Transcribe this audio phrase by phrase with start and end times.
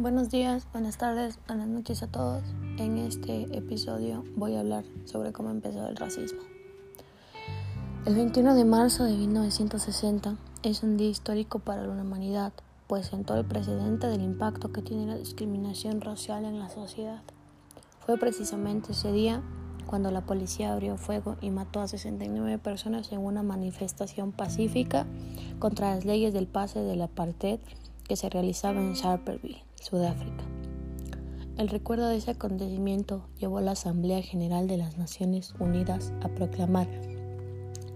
[0.00, 2.42] Buenos días, buenas tardes, buenas noches a todos.
[2.78, 6.40] En este episodio voy a hablar sobre cómo empezó el racismo.
[8.06, 12.54] El 21 de marzo de 1960 es un día histórico para la humanidad,
[12.86, 17.20] pues sentó el precedente del impacto que tiene la discriminación racial en la sociedad.
[18.06, 19.42] Fue precisamente ese día
[19.86, 25.04] cuando la policía abrió fuego y mató a 69 personas en una manifestación pacífica
[25.58, 27.60] contra las leyes del pase del apartheid
[28.10, 30.42] que se realizaba en Sharperville, Sudáfrica.
[31.58, 36.28] El recuerdo de ese acontecimiento llevó a la Asamblea General de las Naciones Unidas a
[36.28, 36.88] proclamar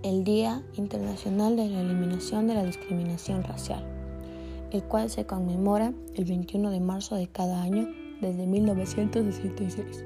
[0.05, 3.84] el Día Internacional de la Eliminación de la Discriminación Racial,
[4.70, 7.88] el cual se conmemora el 21 de marzo de cada año
[8.20, 10.05] desde 1966.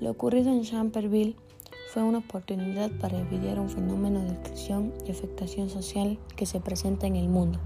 [0.00, 1.36] Lo ocurrido en Shamperville
[1.92, 7.06] fue una oportunidad para evitar un fenómeno de exclusión y afectación social que se presenta
[7.06, 7.60] en el mundo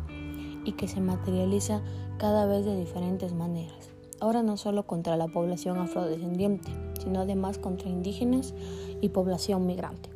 [0.64, 1.82] y que se materializa
[2.18, 3.90] cada vez de diferentes maneras.
[4.20, 6.70] Ahora no solo contra la población afrodescendiente,
[7.02, 8.54] sino además contra indígenas
[9.00, 10.10] y población migrante.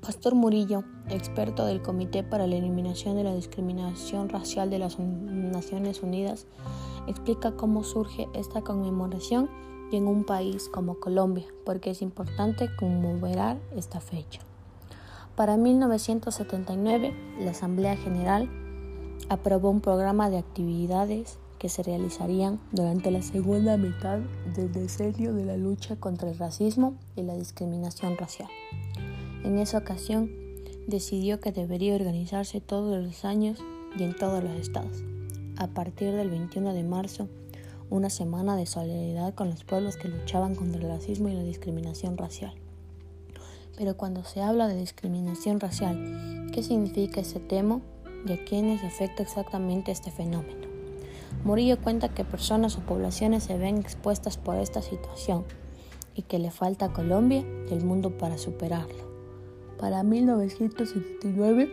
[0.00, 6.02] Pastor Murillo, experto del Comité para la Eliminación de la Discriminación Racial de las Naciones
[6.02, 6.46] Unidas,
[7.06, 9.48] explica cómo surge esta conmemoración
[9.90, 14.40] y en un país como Colombia, porque es importante conmemorar esta fecha.
[15.36, 18.48] Para 1979, la Asamblea General
[19.34, 24.18] aprobó un programa de actividades que se realizarían durante la segunda mitad
[24.54, 28.48] del decenio de la lucha contra el racismo y la discriminación racial.
[29.44, 30.30] En esa ocasión,
[30.86, 33.58] decidió que debería organizarse todos los años
[33.98, 35.02] y en todos los estados.
[35.56, 37.28] A partir del 21 de marzo,
[37.90, 42.16] una semana de solidaridad con los pueblos que luchaban contra el racismo y la discriminación
[42.16, 42.54] racial.
[43.76, 47.80] Pero cuando se habla de discriminación racial, ¿qué significa ese tema?
[48.26, 50.66] Y a quienes afecta exactamente este fenómeno.
[51.44, 55.44] Murillo cuenta que personas o poblaciones se ven expuestas por esta situación
[56.14, 59.12] y que le falta a Colombia y al mundo para superarlo.
[59.78, 61.70] Para 1979,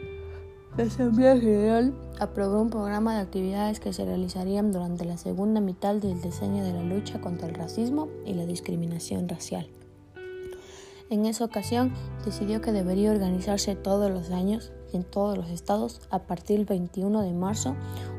[0.78, 5.96] la Asamblea General aprobó un programa de actividades que se realizarían durante la segunda mitad
[5.96, 9.68] del diseño de la lucha contra el racismo y la discriminación racial.
[11.10, 11.94] En esa ocasión
[12.26, 17.22] decidió que debería organizarse todos los años en todos los estados a partir del 21
[17.22, 17.76] de marzo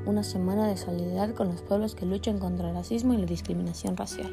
[0.07, 3.97] una semana de solidaridad con los pueblos que luchan contra el racismo y la discriminación
[3.97, 4.31] racial.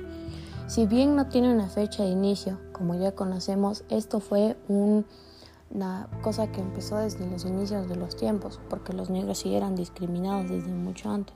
[0.67, 6.51] Si bien no tiene una fecha de inicio, como ya conocemos, esto fue una cosa
[6.51, 10.71] que empezó desde los inicios de los tiempos, porque los negros sí eran discriminados desde
[10.71, 11.35] mucho antes,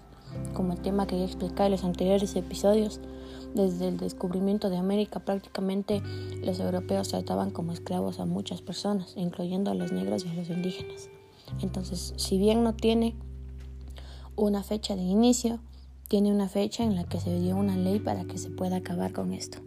[0.54, 3.00] como el tema que ya expliqué en los anteriores episodios.
[3.54, 6.02] Desde el descubrimiento de América prácticamente
[6.44, 10.50] los europeos trataban como esclavos a muchas personas, incluyendo a los negros y a los
[10.50, 11.10] indígenas.
[11.62, 13.16] Entonces, si bien no tiene
[14.36, 15.60] una fecha de inicio,
[16.08, 19.14] tiene una fecha en la que se dio una ley para que se pueda acabar
[19.14, 19.60] con esto.